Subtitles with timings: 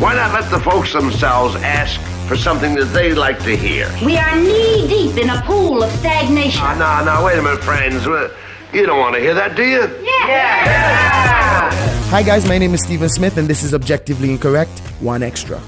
[0.00, 3.86] Why not let the folks themselves ask for something that they'd like to hear?
[4.02, 6.58] We are knee deep in a pool of stagnation.
[6.64, 8.06] Ah, no, no, wait a minute, friends.
[8.06, 9.82] You don't want to hear that, do you?
[10.02, 11.70] Yeah.
[12.08, 15.60] Hi guys, my name is Stephen Smith and this is Objectively Incorrect, one extra.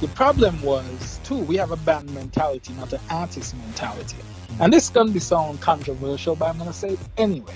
[0.00, 4.16] The problem was, too, we have a band mentality, not an artist mentality.
[4.58, 7.52] And this can be sound controversial, but I'm going to say it anyway.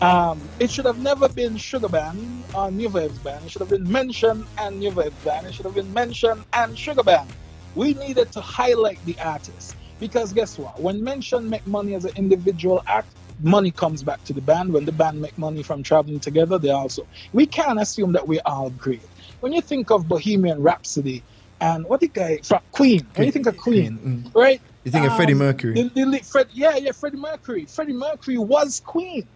[0.00, 3.44] Um, it should have never been Sugar Band or uh, New Waves Band.
[3.44, 5.46] It should have been Mention and New Waves Band.
[5.46, 7.28] It should have been Mention and Sugar Band.
[7.74, 9.76] We needed to highlight the artist.
[10.00, 10.80] Because guess what?
[10.80, 13.08] When Mention make money as an individual act,
[13.42, 14.72] money comes back to the band.
[14.72, 17.06] When the band make money from traveling together, they also.
[17.32, 19.02] We can't assume that we're all great.
[19.40, 21.22] When you think of Bohemian Rhapsody
[21.60, 24.34] and what the guy from Queen, when you think of Queen, mm.
[24.34, 24.60] right?
[24.84, 25.74] You think of Freddie um, Mercury?
[25.74, 27.64] the- the Fred, yeah, yeah, Freddie Mercury.
[27.66, 29.26] Freddie Mercury was Queen,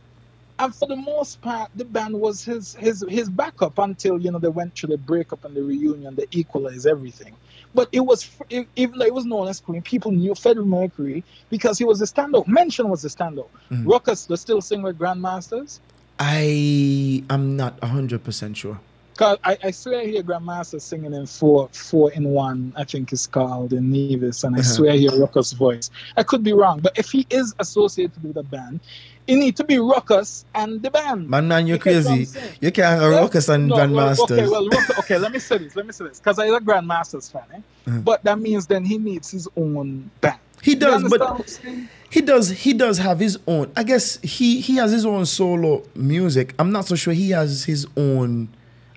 [0.58, 4.38] and for the most part, the band was his his his backup until you know
[4.38, 7.34] they went through the breakup and the reunion, they equalized everything.
[7.74, 8.28] But it was
[8.76, 12.06] even though it was known as Queen, people knew Freddie Mercury because he was the
[12.06, 12.46] standout.
[12.48, 13.48] Mention was the standout.
[13.70, 13.86] Mhm.
[13.86, 15.80] Ruckus, still sing with Grandmasters.
[16.18, 18.80] I am not 100% sure.
[19.18, 23.12] Cause I, I swear I hear Grandmaster singing in four four in one, I think
[23.12, 24.68] it's called in Nevis, and I Uh-huh.
[24.74, 25.90] swear I hear Ruckus' voice.
[26.16, 28.78] I could be wrong, but if he is associated with a band,
[29.26, 31.28] it need to be Ruckus and the band.
[31.28, 32.40] Man, man, you're You get what I'm crazy.
[32.60, 33.10] You can't have?
[33.10, 34.30] Ruckus and No, well, Grandmasters.
[34.38, 36.60] okay, well, Ruckus, okay, let me say this, let me say this, because I'm a
[36.60, 37.60] Grandmasters fan, eh?
[37.90, 38.04] Mhm.
[38.04, 40.38] but that means then he needs his own band.
[40.62, 41.88] He does, but what I'm saying?
[42.10, 43.72] he does he does have his own.
[43.76, 46.54] I guess he he has his own solo music.
[46.60, 48.48] I'm not so sure he has his own.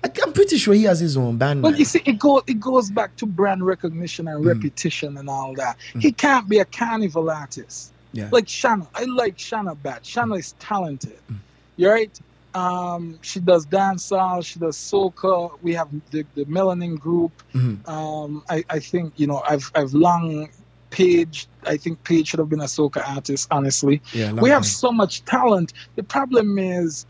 [0.04, 1.62] I, I'm pretty sure he has his own band.
[1.62, 1.78] Well, man.
[1.78, 4.34] you see, it goes it goes back to brand recognition Mm.
[4.36, 5.76] and repetition and all that.
[5.98, 7.92] He can't be a carnival artist.
[8.12, 8.28] Yeah.
[8.32, 10.04] Like Shanna, I like Shanna bad.
[10.04, 11.18] Shanna is talented.
[11.30, 11.36] Mm.
[11.76, 12.20] You're right.
[12.54, 14.44] Um, she does dancehall.
[14.44, 15.56] She does soca.
[15.62, 17.32] We have the, the Melanin group.
[17.54, 17.88] Mhm.
[17.88, 20.50] Um, I, I think you know I've I've long
[20.90, 21.46] Paige.
[21.64, 23.48] I think Paige should have been a soca artist.
[23.50, 25.72] Honestly, Yeah, we have so much talent.
[25.96, 27.06] The problem is,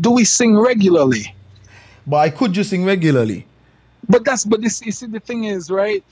[0.00, 1.32] do we sing regularly?
[2.06, 3.46] But I could just sing regularly.
[4.08, 6.04] But that's but this you see the thing is right.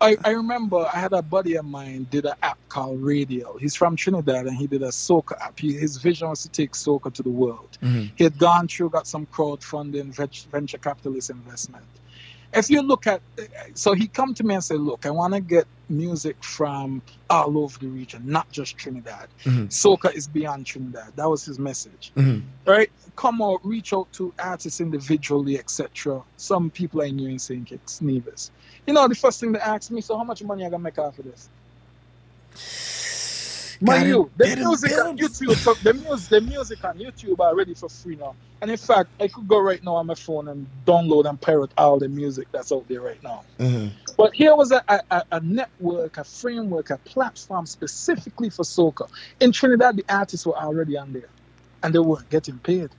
[0.00, 3.56] I, I remember I had a buddy of mine did an app called Radio.
[3.58, 5.60] He's from Trinidad and he did a soca app.
[5.60, 7.78] He, his vision was to take soca to the world.
[7.82, 8.10] Mhm.
[8.16, 10.12] He had gone through, got some crowdfunding,
[10.50, 11.84] venture capitalist investment.
[12.54, 13.22] If you look at,
[13.74, 17.56] so he come to me and said, "Look, I want to get music from all
[17.58, 19.28] over the region, not just Trinidad.
[19.44, 19.68] Mhm.
[19.68, 22.42] Soca is beyond Trinidad." That was his message Mhm.
[22.66, 22.90] right?
[23.16, 26.22] Come out, reach out to artists individually, etc.
[26.36, 27.66] Some people I knew in St.
[27.66, 28.50] Kitts, Nevis.
[28.86, 30.98] You know, the first thing they asked me, so how much money I gonna make
[30.98, 31.48] off of this?
[33.82, 35.18] My Gotta you, the music on.
[35.18, 38.36] YouTube, so the music, the music on YouTube are ready for free now.
[38.62, 41.72] And in fact, I could go right now on my phone and download and pirate
[41.78, 43.44] all the music that's out there right now.
[43.60, 43.92] Mhm.
[44.18, 49.08] But here was a, a, a network, a framework, a platform specifically for soca.
[49.40, 51.30] In Trinidad, the artists were already on there,
[51.84, 52.90] and they weren't getting paid.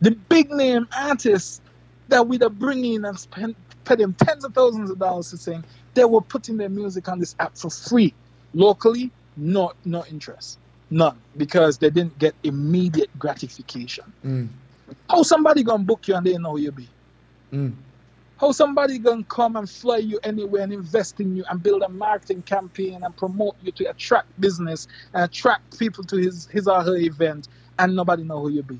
[0.00, 1.62] The big name artists
[2.08, 5.38] that we'd have bring in and spend pay them tens of thousands of dollars to
[5.38, 5.64] sing,
[5.94, 8.14] they were putting their music on this app for free.
[8.54, 10.58] Locally, no no interest,
[10.90, 14.04] none, because they didn't get immediate gratification.
[14.24, 14.48] Mm.
[15.08, 16.88] How somebody gonna book you and they know who you be?
[17.52, 17.72] Mm.
[18.38, 21.88] How somebody gonna come and fly you anywhere and invest in you and build a
[21.88, 26.82] marketing campaign and promote you to attract business and attract people to his his or
[26.82, 28.78] her event and nobody know who you be?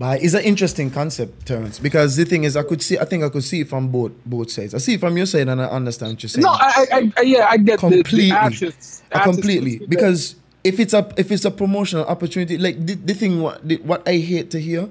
[0.00, 3.22] But it's an interesting concept, Terence, because the thing is, I could see, I think
[3.22, 4.74] I could see it from both both sides.
[4.74, 6.42] I see it from your side, and I understand what you're saying.
[6.42, 11.06] No, I, I, yeah, I get completely, the, artists, artists completely because if it's a
[11.18, 14.58] if it's a promotional opportunity, like the, the thing what the, what I hate to
[14.58, 14.88] hear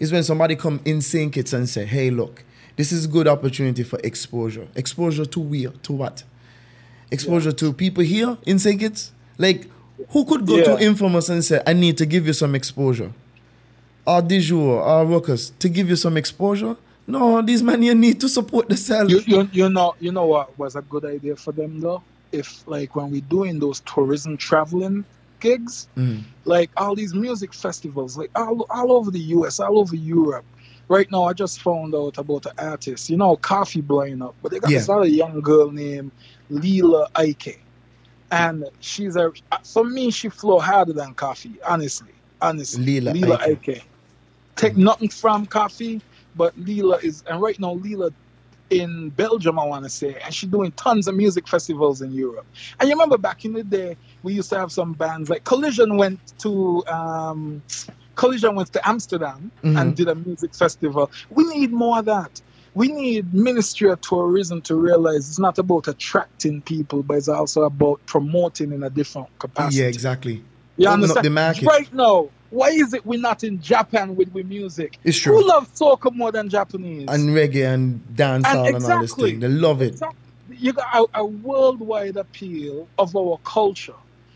[0.00, 1.30] is when somebody come in St.
[1.30, 2.42] Kitts and say, "Hey, look,
[2.76, 4.68] this is a good opportunity for exposure.
[4.74, 5.68] Exposure to where?
[5.82, 6.24] To what?
[7.10, 8.80] Exposure to people here in St.
[8.80, 9.12] Kitts.
[9.36, 9.68] Like,
[10.08, 10.64] who could go Yeah.
[10.64, 13.12] to Infamous and say, "I need to give you some exposure"?
[14.06, 16.76] Or Dijour, or workers to give you some exposure?
[17.08, 19.12] No, these men you need to support themselves.
[19.12, 22.02] You, you, you know you know what was a good idea for them though?
[22.32, 25.04] If like when we're doing those tourism traveling
[25.40, 26.22] gigs, Mm.
[26.44, 30.44] like all these music festivals, like all, all over the US, all over Europe.
[30.88, 34.50] Right now I just found out about an artist, you know, Koffee blowing up, but
[34.52, 34.78] they got Yeah.
[34.78, 36.10] this other young girl named
[36.48, 37.56] Lila Iké.
[38.30, 39.32] And she's a
[39.64, 42.12] for me she flow harder than Koffee, honestly.
[42.40, 42.84] Honestly.
[42.84, 43.56] Lila Lila Iké.
[43.76, 43.82] Iké.
[44.56, 46.02] Take nothing from Koffee,
[46.34, 48.10] but Lila is and right now Lila
[48.70, 52.46] in Belgium, I want to say, and she's doing tons of music festivals in Europe.
[52.80, 55.96] And you remember back in the day, we used to have some bands like Collision
[55.98, 57.64] went to um,
[58.16, 59.80] Collision went to Amsterdam Mhm.
[59.80, 61.10] and did a music festival.
[61.30, 62.42] We need more of that.
[62.74, 67.62] we need Ministry of Tourism to realize it's not about attracting people, but it's also
[67.64, 69.76] about promoting in a different capacity.
[69.82, 70.44] Yeah, exactly.
[70.76, 71.24] You Open up understand?
[71.24, 71.66] the market.
[71.66, 74.98] Right now, why is it we're not in Japan with, with music?
[75.04, 75.36] It's true.
[75.36, 77.08] Who loves soca more than Japanese?
[77.08, 79.40] And reggae and dancehall and, And all this thing.
[79.40, 79.92] They love it.
[79.92, 80.18] Exactly.
[80.58, 83.94] You got a, a worldwide appeal of our culture.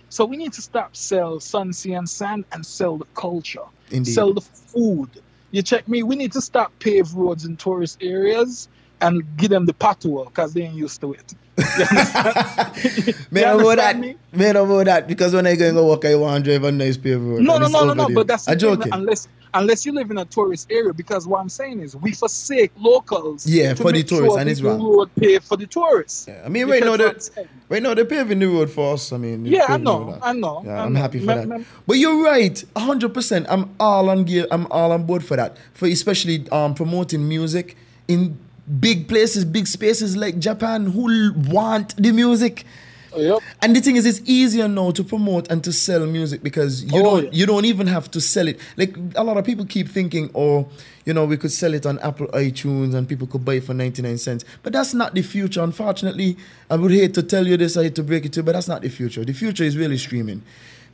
[0.08, 3.62] So we need to stop sell sun, sea, and sand and sell the culture.
[3.90, 4.12] Indeed.
[4.12, 5.08] Sell the food.
[5.52, 6.02] You check me.
[6.02, 8.68] We need to stop pave roads in tourist areas
[9.00, 11.34] and give them the patua because they ain't used to it.
[13.30, 13.98] Man, You about that.
[13.98, 14.16] me?
[14.32, 15.08] Man, about that.
[15.08, 17.42] Because when I go and go walk, I want to drive a nice paved road.
[17.42, 18.06] No, no, no, no, no.
[18.06, 18.14] there.
[18.14, 18.92] But that's I'm joking.
[18.92, 20.92] unless unless you live in a tourist area.
[20.92, 23.46] Because what I'm saying is, we forsake locals.
[23.46, 24.80] Yeah, for the tourists, sure and it's wrong.
[24.82, 26.26] road paved for the tourists.
[26.28, 27.16] Yeah, I mean, right now, they, I'm
[27.68, 29.12] right now they're paving the road for us.
[29.12, 30.18] I mean, Yeah, I know.
[30.22, 31.48] I know, Yeah, I I'm happy for Me- that.
[31.48, 33.46] me- But you're right, hundred percent.
[33.48, 34.46] I'm all on gear.
[34.50, 35.56] I'm all on board for that.
[35.74, 37.76] For especially um promoting music
[38.08, 38.38] in
[38.78, 42.64] big places, big spaces like Japan, who want the music.
[43.12, 43.40] Oh, yep.
[43.60, 47.00] And the thing is, it's easier now to promote and to sell music because you
[47.00, 47.30] Oh, don't yeah.
[47.32, 48.60] you don't even have to sell it.
[48.76, 50.68] Like a lot of people keep thinking, oh,
[51.04, 53.74] you know, we could sell it on Apple iTunes and people could buy it for
[53.74, 54.44] ninety nine cents.
[54.62, 55.60] But that's not the future.
[55.60, 56.36] Unfortunately,
[56.70, 58.52] I would hate to tell you this, I hate to break it to you, but
[58.52, 59.24] that's not the future.
[59.24, 60.42] The future is really streaming.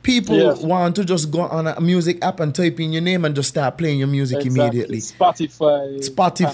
[0.03, 0.61] People Yes.
[0.61, 3.49] want to just go on a music app and type in your name and just
[3.49, 4.61] start playing your music Exactly.
[4.61, 4.97] immediately.
[4.99, 5.99] Spotify.
[5.99, 6.53] Spotify,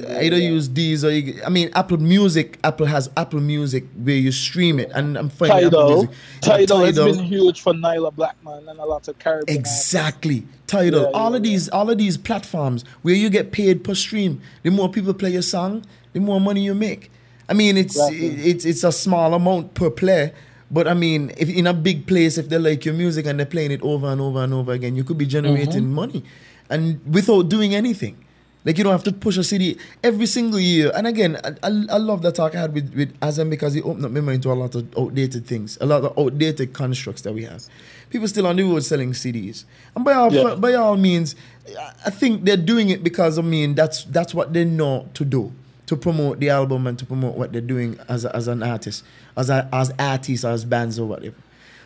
[0.00, 0.48] Pandora, either yeah.
[0.48, 2.58] use these or you, I mean Apple Music.
[2.64, 5.96] Apple has Apple Music where you stream it, and I'm finding Apple Tidal.
[5.96, 6.10] Music.
[6.44, 9.58] Yeah, Tidal has been huge for Nailah Blackman and a lot of Caribbean.
[9.58, 10.46] Exactly.
[10.66, 11.02] Tidal.
[11.02, 14.40] Yeah, all of these, all of these platforms where you get paid per stream.
[14.62, 15.84] The more people play your song,
[16.14, 17.10] the more money you make.
[17.50, 18.26] I mean, it's Exactly.
[18.50, 20.32] it's it's a small amount per play,
[20.72, 23.46] but I mean, if in a big place, if they like your music and they're
[23.46, 25.94] playing it over and over and over again, you could be generating Mm-hmm.
[25.94, 26.24] money,
[26.70, 28.16] and without doing anything.
[28.64, 30.92] Like you don't have to push a CD every single year.
[30.94, 33.82] And again, I, I, I love that talk I had with, with Azam because he
[33.82, 37.22] opened up my mind to a lot of outdated things, a lot of outdated constructs
[37.22, 37.64] that we have.
[38.10, 39.64] People still on the road selling CDs,
[39.96, 40.54] and by all Yeah.
[40.54, 41.34] by all means,
[41.76, 45.24] I- I think they're doing it because I mean that's that's what they know to
[45.24, 45.52] do
[45.92, 49.04] to promote the album and to promote what they're doing as a, as an artist,
[49.36, 51.36] as a, as artists, as bands or whatever.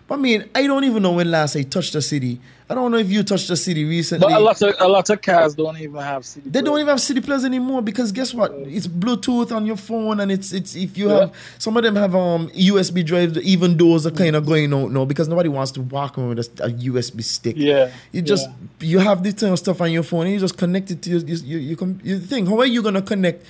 [0.06, 2.41] But I mean, I don't even know when last I touched a city.
[2.70, 4.26] I don't know if you touched a city recently.
[4.29, 6.49] But a lot of a lot of cars don't even have CD.
[6.50, 8.53] They don't even have CD players anymore because guess what?
[8.53, 11.20] It's Bluetooth on your phone, and it's it's if you Yeah.
[11.20, 13.37] have some of them have um USB drives.
[13.38, 16.61] Even those are kind of going out now because nobody wants to walk around with
[16.61, 17.56] a, a USB stick.
[17.56, 18.49] Yeah, you just
[18.81, 18.87] yeah.
[18.88, 21.11] you have this kind of stuff on your phone, and you just connect it to
[21.11, 22.47] your your, your, your, your thing.
[22.47, 23.44] How are you gonna connect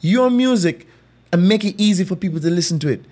[0.00, 0.86] your music
[1.32, 3.04] and make it easy for people to listen to it?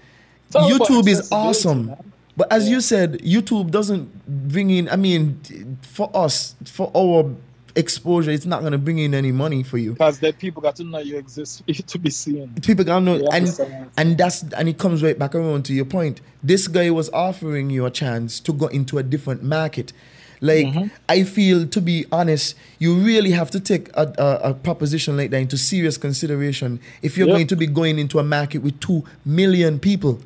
[0.52, 1.94] YouTube is awesome.
[2.36, 4.08] But as you said, YouTube doesn't
[4.48, 4.88] bring in.
[4.88, 5.40] I mean,
[5.82, 7.34] for us, for our
[7.78, 9.92] exposure, it's not gonna bring in any money for you.
[9.92, 12.52] because the people got to know you exist you to be seen.
[12.62, 13.60] People gotta know, Yeah, and
[13.96, 16.20] and that's and it comes right back around to your point.
[16.42, 19.92] This guy was offering you a chance to go into a different market.
[20.40, 20.86] Like Mm-hmm.
[21.08, 25.30] I feel, to be honest, you really have to take a, a, a proposition like
[25.30, 27.36] that into serious consideration if you're Yep.
[27.36, 30.20] going to be going into a market with two million people.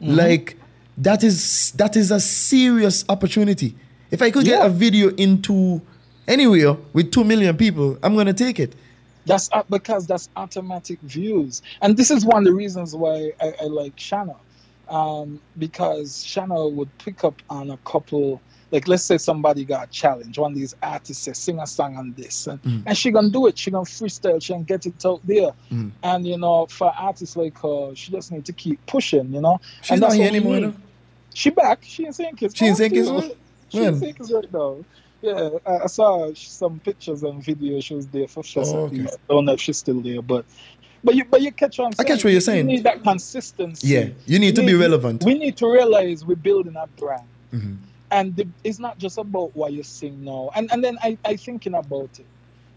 [0.00, 0.14] Mm-hmm.
[0.14, 0.56] Like
[0.98, 3.74] that is that is a serious opportunity.
[4.12, 5.82] If I could get a video into
[6.28, 8.74] anywhere with two million people, I'm gonna take it.
[9.26, 13.54] That's uh, because that's automatic views, and this is one of the reasons why I,
[13.62, 14.36] I like Shanna,
[14.88, 18.40] um, because Shanna would pick up on a couple.
[18.70, 21.96] Like let's say somebody got a challenge, one of these artists says sing a song
[21.96, 22.82] on this, and, Mm.
[22.86, 23.56] and she gonna do it.
[23.56, 24.42] She gonna freestyle.
[24.42, 25.52] She gonna get it out there.
[25.70, 25.92] Mm.
[26.02, 29.32] And you know, for artists like her, she just need to keep pushing.
[29.32, 30.74] You know, She's and not here anymore.
[31.34, 31.80] She back.
[31.82, 32.36] She in St.
[32.36, 32.56] Kitts.
[32.56, 33.36] She in now, St.
[33.68, 33.88] She When?
[33.94, 34.18] in St.
[34.30, 34.84] Right now.
[35.24, 37.84] Yeah, I, I saw some pictures and videos.
[37.84, 38.62] She was there for sure.
[38.66, 39.06] Oh, okay.
[39.06, 40.44] I don't know if she's still there, but
[41.02, 42.68] but you but you catch what I'm I catch what you're saying.
[42.68, 42.76] You saying.
[42.76, 43.88] need that consistency.
[43.88, 45.24] Yeah, you need to We be relevant.
[45.24, 47.22] We need to realize we're building a brand,
[47.54, 47.76] Mhm.
[48.10, 50.50] and the, it's not just about what you sing now.
[50.54, 52.26] And and then I I thinking about it.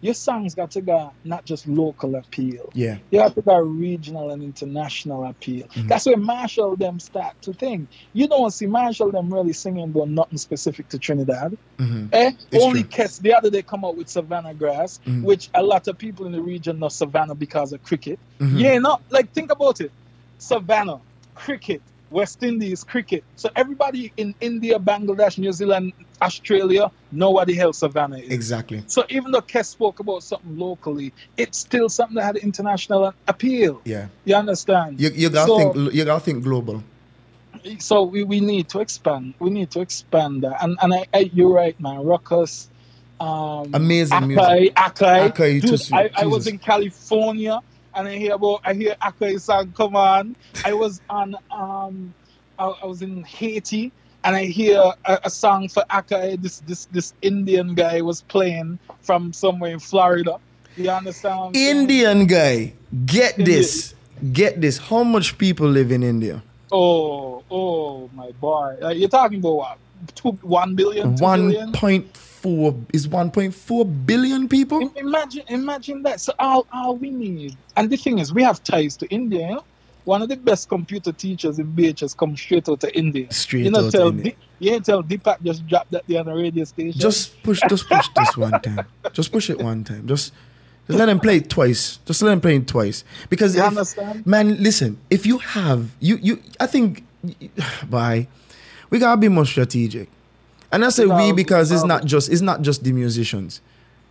[0.02, 2.70] Your songs got to go not just local appeal.
[2.74, 2.98] Yeah.
[3.10, 5.68] You have to go regional and international appeal.
[5.68, 5.88] Mhm.
[5.88, 7.90] That's where Marshall them start to think.
[8.14, 11.58] You don't see Marshall them really singing about nothing specific to Trinidad.
[11.80, 12.10] Mhm.
[12.14, 12.32] Eh?
[12.52, 12.84] It's Only.
[12.84, 15.24] Kes, the other day come out with Savannah Grass, Mhm.
[15.24, 18.20] which a lot of people in the region know Savannah because of cricket.
[18.40, 18.60] Mhm.
[18.60, 19.92] Yeah, no, like think about it.
[20.38, 21.00] Savannah,
[21.34, 23.24] cricket, West Indies, cricket.
[23.36, 28.30] So everybody in India, Bangladesh, New Zealand, Australia know what the hell Savannah is.
[28.32, 28.84] Exactly.
[28.88, 33.82] So even though Kes spoke about something locally, it's still something that had international appeal.
[33.86, 34.08] Yeah.
[34.26, 35.00] You understand?
[35.00, 35.94] You, you gotta So- think.
[35.94, 36.84] You gotta think global.
[37.80, 39.34] so we, we need to expand.
[39.40, 40.64] We need to expand that.
[40.64, 42.04] And and I, I, you're right, man.
[42.04, 42.70] Ruckus,
[43.20, 44.76] um, Amazing Akai, music.
[44.76, 45.32] Akai.
[45.32, 47.60] Akai, Dude, I, I was in California
[47.98, 50.36] and I hear about I hear Akai song come on.
[50.64, 52.14] I was on um
[52.60, 53.92] I, I was in Haiti
[54.24, 56.42] and I hear a, a song for Akai.
[56.42, 60.40] This this this Indian guy was playing from somewhere in Florida.
[60.78, 61.40] You understand?
[61.40, 61.78] what I'm saying?
[61.78, 62.74] Indian guy,
[63.06, 63.96] get this,
[64.32, 64.78] get this.
[64.78, 66.44] How much people live in India?
[66.72, 68.78] Oh, oh my boy.
[68.82, 69.78] Uh, you're talking about what?
[70.14, 71.72] Two, one billion, two One billion?
[71.72, 72.06] point
[72.48, 74.92] four is one point four billion people.
[74.96, 76.22] Imagine, imagine that.
[76.22, 79.48] So all, all we need, and the thing is, we have ties to India.
[79.48, 79.64] You know?
[80.06, 83.30] One of the best computer teachers in BHS come straight out of India.
[83.34, 84.32] Straight you know, out tell India.
[84.32, 86.98] Di- you ain't tell Deepak just drop that there on the radio station.
[87.00, 88.86] Just push, just push this one time.
[89.12, 90.08] Just push it one time.
[90.08, 90.32] Just,
[90.88, 91.98] just let him play it twice.
[92.06, 93.04] Just let him play it twice.
[93.30, 94.26] Because You if- understand?
[94.26, 94.98] man, listen.
[95.10, 97.04] If you have you, you, I think,
[97.90, 98.28] bye.
[98.90, 100.08] We gotta be more strategic.
[100.72, 103.62] And I say we because it's not just it's not just the musicians.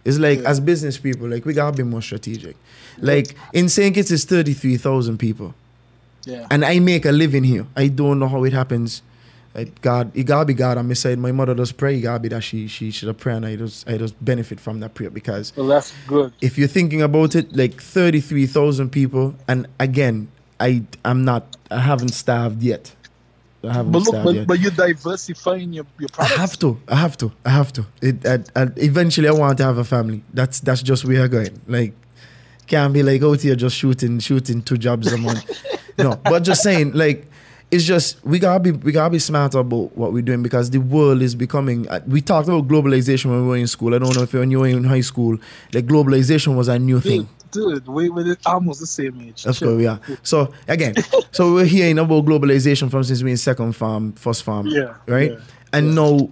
[0.05, 0.51] It's like Yeah.
[0.51, 2.57] as business people, like we gotta be more strategic.
[2.99, 3.95] Like in St.
[3.95, 5.55] Kitts, it's thirty three thousand people.
[6.25, 6.47] yeah.
[6.51, 7.67] and I make a living here.
[7.77, 9.03] I don't know how it happens.
[9.81, 11.19] God, it gotta be God on my side.
[11.19, 11.97] My mother does pray.
[11.97, 14.61] It gotta be that she she should have pray, and I just I just benefit
[14.61, 16.33] from that prayer because Well, that's good.
[16.43, 20.29] if you're thinking about it, like thirty three thousand people, and again,
[20.61, 22.93] I I'm not I haven't starved yet.
[23.69, 24.47] I haven't But look, but, yet.
[24.47, 26.81] but you're diversifying your, your I have to.
[26.89, 27.33] I have to.
[27.45, 27.87] I have to.
[28.01, 30.23] It, I, I, eventually, I want to have a family.
[30.33, 31.61] That's that's just where I'm going.
[31.67, 31.95] Like,
[32.67, 35.45] can't be like oh, out here just shooting shooting two jobs a month.
[35.99, 37.27] no, but just saying, like,
[37.71, 40.79] it's just we gotta be we gotta be smart about what we're doing because the
[40.79, 41.89] world is becoming.
[41.89, 43.95] uh, We talked about globalization when we were in school.
[43.95, 45.37] I don't know if when you were in high school,
[45.73, 47.29] like globalization was a new thing.
[47.51, 49.45] Dude, we were almost the same age.
[49.45, 50.01] That's what we are.
[50.23, 50.95] So again,
[51.33, 55.33] so we're hearing about globalization from since we're in second farm, first farm, Yeah, right?
[55.33, 55.39] yeah,
[55.73, 56.29] and now,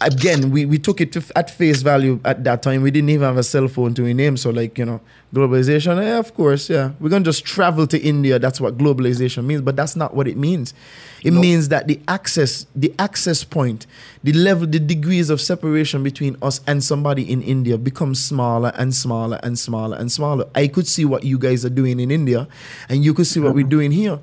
[0.00, 2.82] again, we, we took it to, at face value at that time.
[2.82, 4.36] We didn't even have a cell phone to rename.
[4.36, 5.00] So like you know,
[5.34, 6.02] globalization.
[6.02, 6.92] Yeah, of course, yeah.
[7.00, 8.38] We're gonna just travel to India.
[8.38, 9.62] That's what globalization means.
[9.62, 10.74] But that's not what it means.
[11.22, 13.86] It means that the access, the access point,
[14.22, 18.94] the level, the degrees of separation between us and somebody in India becomes smaller and
[18.94, 20.44] smaller and smaller and smaller.
[20.54, 22.46] I could see what you guys are doing in India,
[22.90, 24.18] and you could see what we're doing here.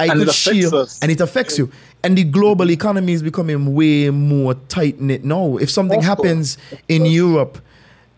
[0.00, 0.98] I And it could affects share, us.
[1.00, 1.70] and it affects you.
[2.04, 5.56] And the global economy is becoming way more tight knit now.
[5.56, 6.18] If something Of course.
[6.26, 6.58] happens
[6.88, 7.58] in Europe,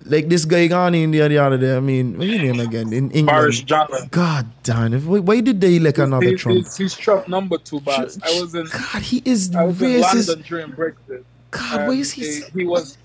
[0.05, 2.93] like this guy gone in the other day, I mean, what's his name again?
[2.93, 3.26] In England.
[3.26, 4.09] Boris Johnson.
[4.11, 5.00] God damn it.
[5.02, 6.59] Why, did they elect another He- Trump?
[6.59, 8.19] He's, he's Trump number two, boss.
[8.23, 10.00] I was in God, he is I was in.
[10.00, 11.25] London during Brexit.
[11.50, 12.23] God, why is he?
[12.23, 12.99] he, he was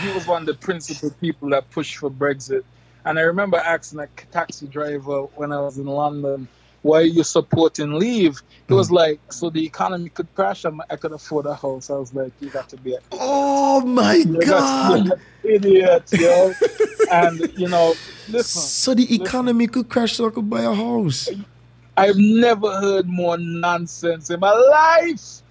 [0.00, 2.62] he was one of the principal people that pushed for Brexit.
[3.04, 6.46] And I remember asking a taxi driver when I was in London,
[6.82, 8.94] "Why are you supporting Leave?" He was hmm.
[8.96, 12.32] like, "So the economy could crash and I could afford a house." I was like,
[12.40, 15.20] "You got to be a Oh my you're God.
[15.42, 16.52] idiot, yo."
[17.10, 17.94] and you know,
[18.28, 21.28] listen, So the economy could crash so I could buy a house.
[21.96, 25.42] I've never heard more nonsense in my life.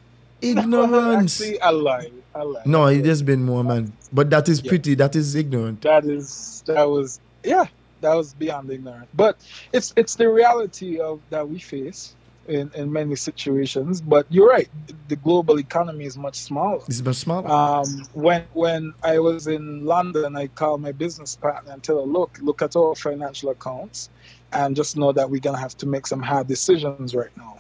[0.42, 1.42] Ignorance.
[1.42, 2.12] Actually, I lie.
[2.36, 2.62] I lie.
[2.66, 3.92] No, it has been more, man.
[4.14, 4.70] But that is Yeah.
[4.70, 5.82] pretty, that is ignorant.
[5.82, 7.66] that is that was yeah
[8.08, 9.34] that was beyond ignorant but
[9.74, 12.02] it's it's the reality of that we face
[12.48, 14.70] in in many situations but you're right
[15.10, 17.48] the global economy is much smaller It's much smaller.
[17.50, 22.10] um when when i was in london i called my business partner and tell her
[22.18, 24.10] look look at our financial accounts
[24.54, 27.56] and just know that we're gonna have to make some hard decisions right now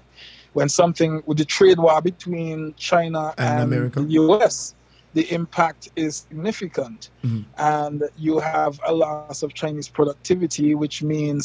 [0.53, 3.99] when something with the trade war between china And and, America.
[4.01, 4.15] the
[4.47, 4.73] us
[5.17, 7.43] the impact is significant Mhm.
[7.57, 11.43] and you have a loss of chinese productivity which means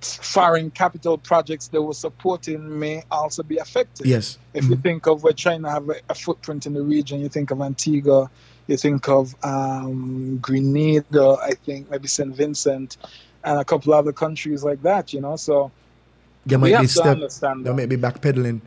[0.00, 4.26] foreign capital projects they were supporting may also be affected yes.
[4.58, 4.82] if you Mhm.
[4.82, 8.20] think of where China have a, a footprint in the region, you think of Antigua,
[8.70, 12.32] you think of um, Grenada, I think maybe St.
[12.40, 12.90] Vincent,
[13.46, 15.04] and a couple other countries like that.
[15.14, 15.54] You know, so
[16.44, 17.18] They might be step,
[17.64, 18.58] they might be backpedaling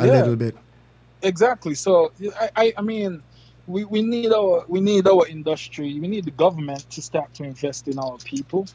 [0.00, 0.12] a Yeah.
[0.18, 0.54] little bit.
[1.32, 1.74] exactly.
[1.74, 1.92] So
[2.44, 3.22] I, I, I mean,
[3.66, 5.98] we, we need our we need our industry.
[6.00, 8.68] We need the government to start to invest in our people,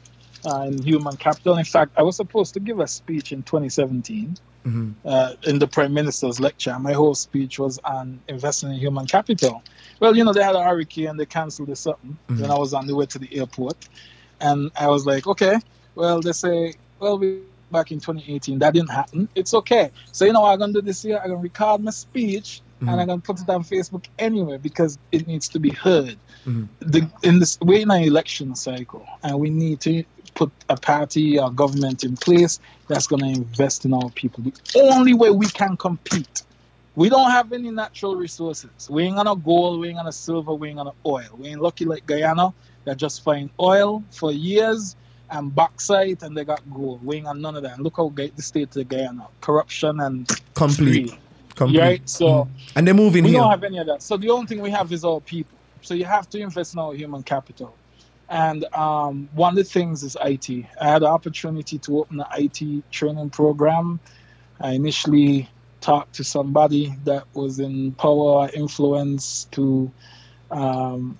[0.44, 1.56] uh, in human capital.
[1.58, 4.94] In fact, I was supposed to give a speech in 2017 Mhm.
[5.04, 6.78] uh, in the prime minister's lecture.
[6.78, 9.62] My whole speech was on investing in human capital.
[10.00, 12.18] Well, you know, they had a hurricane and they canceled or something.
[12.28, 12.36] Mhm.
[12.38, 13.88] Then I was on the way to the airport,
[14.40, 15.56] and I was like, okay,
[15.94, 19.28] well, they say, well, we back in 2018, that didn't happen.
[19.34, 19.90] It's okay.
[20.12, 21.18] So you know what I'm gonna do this year?
[21.22, 22.62] I'm gonna record my speech.
[22.80, 22.88] Mhm.
[22.88, 26.16] And I'm gonna put it on Facebook anyway because it needs to be heard.
[26.46, 26.68] Mhm.
[26.80, 30.02] The, in this, we're in an election cycle, and we need to
[30.34, 32.58] put a party or government in place
[32.88, 34.42] that's going to invest in our people.
[34.44, 36.42] The only way we can compete
[36.96, 38.70] We don't have any natural resources.
[38.90, 41.30] We ain't gonna gold, we ain't gonna silver, we ain't gonna oil.
[41.38, 42.52] We ain't lucky like Guyana
[42.84, 44.96] that just find oil for years
[45.30, 47.04] and bauxite and they got gold.
[47.04, 47.74] We ain't got none of that.
[47.74, 49.28] And look how the state of Guyana.
[49.40, 51.10] Corruption and Complete.
[51.10, 51.18] greed.
[51.60, 51.78] Complete.
[51.78, 52.08] Right?
[52.08, 53.40] So And they're moving we here.
[53.40, 54.02] don't have any of that.
[54.02, 55.58] So the only thing we have is our people.
[55.82, 57.76] So you have to invest in our human capital.
[58.30, 60.48] And um, one of the things is IT.
[60.80, 64.00] I had the opportunity to open an IT training program.
[64.58, 65.50] I initially
[65.82, 69.92] talked to somebody that was in power influence to
[70.50, 71.18] um,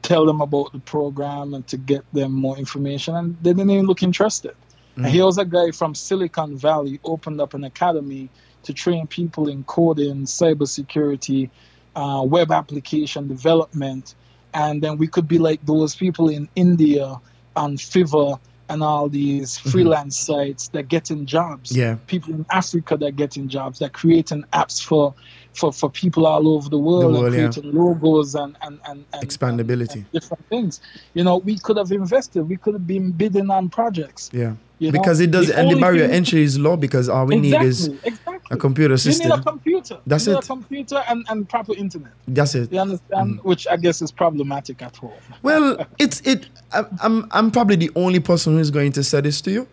[0.00, 3.86] tell them about the program and to get them more information, and they didn't even
[3.86, 4.54] look interested.
[4.96, 8.30] And here was a guy from Silicon Valley opened up an academy
[8.64, 11.50] to train people in coding, cybersecurity,
[11.96, 14.14] uh, web application development,
[14.52, 17.16] and then we could be like those people in India
[17.56, 21.76] and Fiverr and all these freelance sites that getting jobs.
[21.76, 21.96] Yeah.
[22.06, 25.14] People in Africa that getting jobs, that creating apps for
[25.52, 27.48] for, for people all over the world, world, and yeah.
[27.48, 29.96] creating logos and and, and, and Expandability.
[29.96, 30.80] and different things.
[31.14, 32.48] You know, we could have invested.
[32.48, 34.30] We could have been bidding on projects.
[34.32, 34.54] Yeah.
[34.78, 37.36] You know, because it does, the and the barrier entry is low because all we
[37.36, 38.33] exactly, need is exactly.
[38.50, 39.30] A computer system.
[39.30, 39.98] You need a computer.
[40.06, 40.44] That's you need it.
[40.44, 42.12] a computer and, and proper internet.
[42.28, 42.72] That's it.
[42.72, 43.40] You understand?
[43.42, 45.12] Which I guess is problematic at home.
[45.42, 46.46] Well, it's it.
[46.72, 49.66] I- I'm I'm probably the only person who's going to say this to you,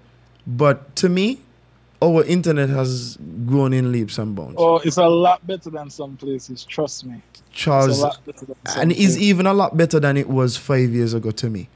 [0.48, 1.40] but to me,
[2.01, 4.56] our internet has grown in leaps and bounds.
[4.58, 6.63] Oh, it's a lot better than some places.
[6.63, 7.22] Trust me.
[7.32, 10.30] It's a Charles, lot better than some and it's even a lot better than it
[10.30, 11.68] was five years ago to me.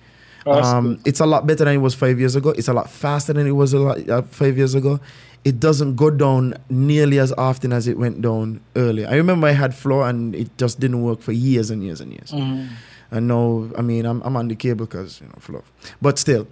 [0.47, 2.51] Oh, Um, it's a lot better than it was five years ago.
[2.51, 4.99] It's a lot faster than it was a lot uh, five years ago.
[5.45, 9.07] It doesn't go down nearly as often as it went down earlier.
[9.07, 12.11] I remember I had flow and it just didn't work for years and years and
[12.11, 12.31] years.
[12.31, 12.69] Mhm.
[13.11, 15.63] And now, I mean, I'm, I'm on the cable because you know flow,
[16.01, 16.47] but still,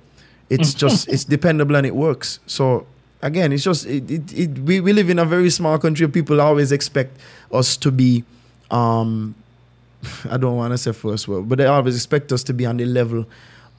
[0.49, 2.39] it's just it's dependable and it works.
[2.45, 2.85] So
[3.23, 6.07] again, it's just it, it, it we, we live in a very small country.
[6.07, 7.17] People always expect
[7.51, 8.23] us to be,
[8.69, 9.33] um,
[10.29, 12.77] I don't want to say first world, but they always expect us to be on
[12.77, 13.25] the level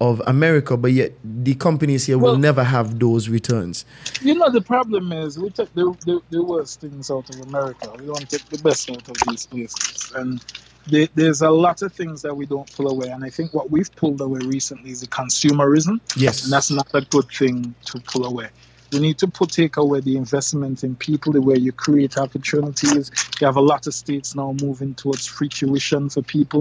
[0.00, 0.76] of America.
[0.76, 3.84] But yet, the companies here will never have those returns.
[4.20, 7.90] You know, the problem is we take the, the, the worst things out of America.
[7.98, 10.12] We don't take the best out of these places.
[10.16, 10.44] And
[10.86, 13.08] there, there's a lot of things that we don't pull away.
[13.08, 16.00] And I think what we've pulled away recently is the consumerism.
[16.16, 18.48] Yes, And that's not a good thing to pull away.
[18.92, 23.10] We need to put take away the investment in people, the way you create opportunities.
[23.40, 26.60] You have a lot of states now moving towards free tuition for people.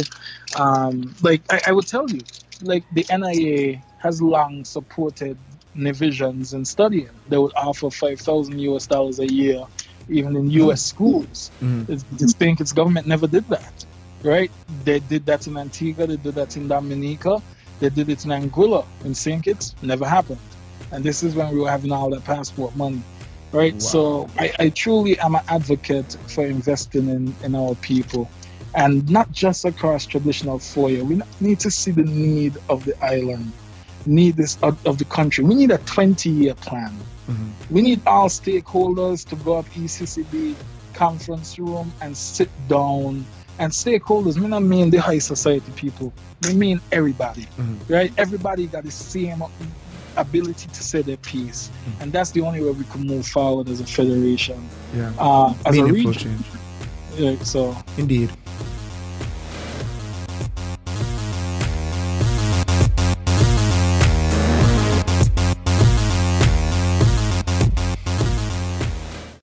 [0.56, 2.22] Um, like I, I would tell you,
[2.62, 5.38] like the NIA has long supported
[5.76, 7.10] Nevisians in studying.
[7.30, 9.66] They would offer five thousand US dollars a year,
[10.10, 11.52] even in US schools.
[11.62, 11.90] Mhm.
[11.90, 12.58] It's, the St.
[12.58, 13.86] Kitts government never did that,
[14.24, 14.52] right?
[14.84, 17.42] They did that in Antigua, they did that in Dominica,
[17.80, 18.86] they did it in Anguilla.
[19.04, 19.44] In St.
[19.44, 20.40] Kitts, never happened.
[20.94, 23.02] And this is when we were having all that passport money,
[23.52, 23.82] right?
[23.82, 28.30] So I, I truly am an advocate for investing in, in our people.
[28.76, 31.04] And not just across traditional foyer.
[31.04, 33.52] We need to see the need of the island,
[34.06, 35.44] need this of, of the country.
[35.44, 36.92] We need a 20 year plan.
[37.28, 37.74] Mm-hmm.
[37.74, 40.56] We need all stakeholders to go up ECCB
[40.94, 43.26] conference room and sit down.
[43.60, 46.14] And stakeholders, me not mean the high society people.
[46.44, 47.94] We mean everybody, mm-hmm.
[47.94, 48.12] right?
[48.18, 49.44] Everybody got the same
[50.18, 53.82] ability to say their piece, and that's the only way we can move forward as
[53.82, 56.14] a federation, yeah, uh, as a region.
[56.14, 56.46] change.
[57.16, 58.32] Yeah, so Indeed.